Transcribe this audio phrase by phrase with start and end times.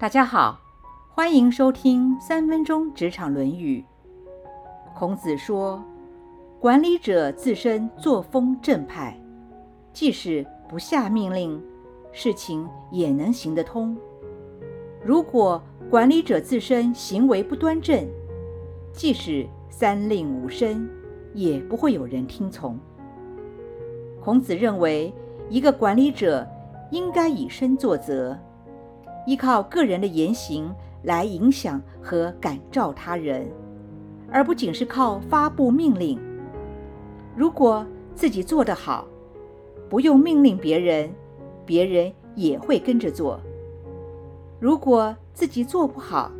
[0.00, 0.58] 大家好，
[1.10, 3.84] 欢迎收听三分钟职场《论语》。
[4.98, 5.84] 孔子说
[6.58, 9.14] ：“管理者自身作风正派，
[9.92, 11.62] 即使不下命令，
[12.12, 13.94] 事情也能行得通。
[15.04, 18.08] 如果管理者自身行为不端正，
[18.94, 20.88] 即使三令五申，
[21.34, 22.80] 也不会有人听从。”
[24.18, 25.12] 孔子认为，
[25.50, 26.48] 一个管理者
[26.90, 28.34] 应该以身作则。
[29.30, 30.74] 依靠个人的言行
[31.04, 33.46] 来影响和感召他人，
[34.28, 36.18] 而不仅是靠发布命令。
[37.36, 39.06] 如果自己做得好，
[39.88, 41.08] 不用命令别人，
[41.64, 43.40] 别人也会跟着做。
[44.58, 46.32] 如果自己做不好，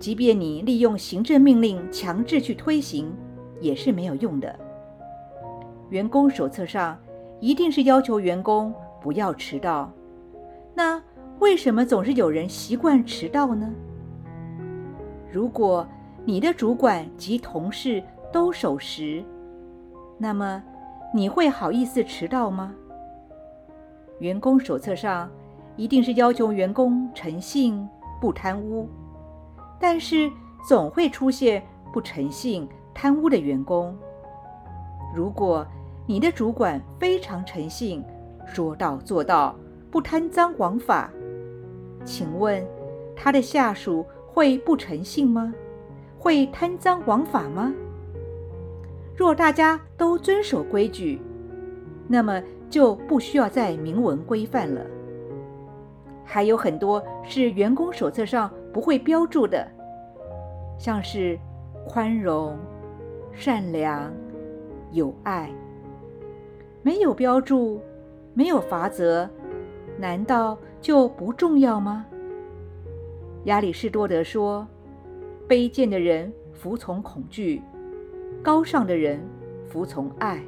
[0.00, 3.12] 即便你利用行政命令强制去推行，
[3.60, 4.52] 也是没有用的。
[5.90, 6.98] 员工手册上
[7.38, 9.92] 一定是要求员工不要迟到。
[10.74, 11.00] 那？
[11.40, 13.68] 为什么总是有人习惯迟到呢？
[15.32, 15.86] 如果
[16.26, 19.24] 你的主管及同事都守时，
[20.18, 20.62] 那么
[21.14, 22.74] 你会好意思迟到吗？
[24.18, 25.30] 员工手册上
[25.76, 27.88] 一定是要求员工诚信、
[28.20, 28.86] 不贪污，
[29.78, 30.30] 但是
[30.68, 33.96] 总会出现不诚信、贪污的员工。
[35.16, 35.66] 如果
[36.06, 38.04] 你的主管非常诚信，
[38.44, 39.56] 说到做到，
[39.90, 41.10] 不贪赃枉法。
[42.04, 42.66] 请问，
[43.14, 45.54] 他的下属会不诚信吗？
[46.18, 47.72] 会贪赃枉法吗？
[49.16, 51.20] 若大家都遵守规矩，
[52.08, 54.80] 那么就不需要再明文规范了。
[56.24, 59.66] 还有很多是员工手册上不会标注的，
[60.78, 61.38] 像是
[61.86, 62.56] 宽容、
[63.32, 64.12] 善良、
[64.92, 65.50] 有爱，
[66.82, 67.80] 没有标注，
[68.32, 69.28] 没有法则。
[69.98, 72.06] 难道就不重要吗？
[73.44, 74.66] 亚里士多德说
[75.48, 77.62] ：“卑贱的人服从恐惧，
[78.42, 79.20] 高尚的人
[79.66, 80.42] 服从爱。”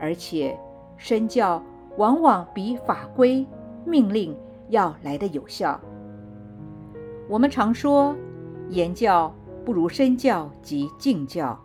[0.00, 0.58] 而且，
[0.96, 1.62] 身教
[1.96, 3.46] 往往比法规
[3.84, 4.36] 命令
[4.68, 5.80] 要来得有效。
[7.28, 8.14] 我们常说，
[8.70, 9.34] 言教
[9.64, 11.58] 不如身教及敬教。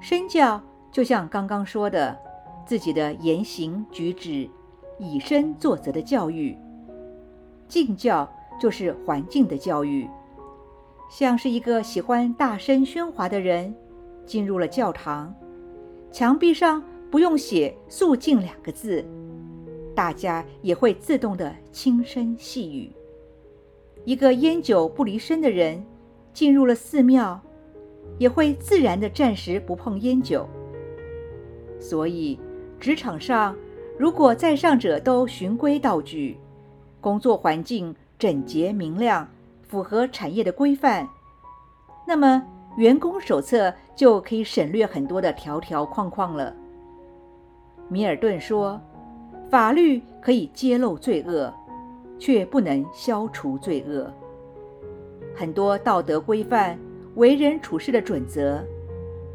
[0.00, 0.60] 身教
[0.90, 2.18] 就像刚刚说的，
[2.66, 4.48] 自己的言行举止。
[4.98, 6.56] 以身作则的教育，
[7.68, 10.08] 敬教就是环境的教育。
[11.10, 13.74] 像是一个喜欢大声喧哗的人
[14.24, 15.34] 进入了教堂，
[16.10, 19.04] 墙壁上不用写“肃静”两个字，
[19.94, 22.90] 大家也会自动的轻声细语。
[24.04, 25.84] 一个烟酒不离身的人
[26.32, 27.40] 进入了寺庙，
[28.18, 30.48] 也会自然的暂时不碰烟酒。
[31.80, 32.38] 所以，
[32.78, 33.56] 职场上。
[33.96, 36.36] 如果在上者都循规蹈矩，
[37.00, 39.28] 工作环境整洁明亮，
[39.62, 41.08] 符合产业的规范，
[42.04, 42.44] 那么
[42.76, 46.52] 员工手册就可以省略很多的条条框框了。
[47.88, 48.80] 米尔顿说
[49.48, 51.54] ：“法律可以揭露罪恶，
[52.18, 54.12] 却不能消除罪恶。
[55.36, 56.76] 很多道德规范、
[57.14, 58.60] 为人处事的准则，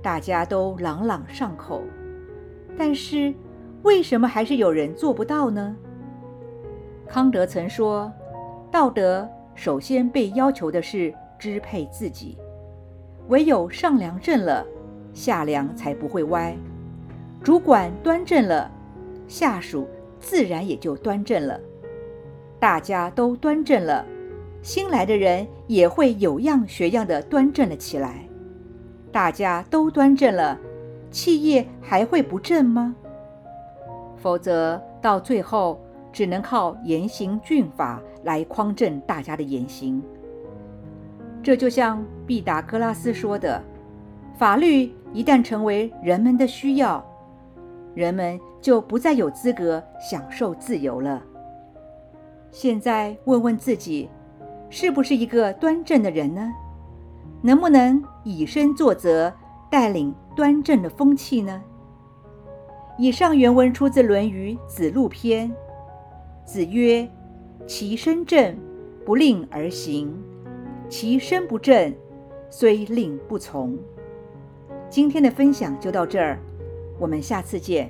[0.02, 1.82] 大家都朗朗上口，
[2.78, 3.34] 但是。”
[3.84, 5.76] 为什么还是有人做不到呢？
[7.08, 8.12] 康德曾说
[8.70, 12.38] ：“道德首先被要求的是支配自己，
[13.30, 14.66] 唯有上梁正了，
[15.14, 16.54] 下梁才不会歪；
[17.42, 18.70] 主管端正了，
[19.28, 19.88] 下属
[20.20, 21.60] 自然也就端正了；
[22.60, 24.06] 大家都端正了，
[24.62, 28.28] 新来的人也会有样学样的端正了起来。
[29.12, 30.60] 大家都端正了，
[31.10, 32.94] 企业还会不正吗？”
[34.20, 35.80] 否则，到最后
[36.12, 40.04] 只能靠严刑峻法来匡正大家的言行。
[41.42, 43.64] 这就像毕达哥拉斯说的
[44.38, 47.04] ：“法律一旦成为人们的需要，
[47.96, 51.24] 人们就不再有资格享受自由了。”
[52.52, 54.10] 现在问问自己，
[54.70, 56.52] 是不是一个端正的人呢？
[57.42, 59.32] 能不能以身作则，
[59.70, 61.62] 带领端正的风气呢？
[63.02, 65.50] 以上原文出自《论语·子路篇》。
[66.44, 67.10] 子曰
[67.66, 68.58] ：“其身正，
[69.06, 70.10] 不令而行；
[70.90, 71.96] 其身不正，
[72.50, 73.78] 虽令不从。”
[74.92, 76.40] 今天的分享就到这儿，
[77.00, 77.90] 我们下次见。